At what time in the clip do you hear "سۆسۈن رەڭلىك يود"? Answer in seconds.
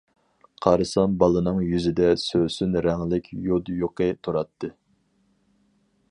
2.21-3.69